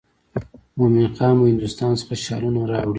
[0.77, 2.89] مومن خان به هندوستان څخه شالونه راوړي.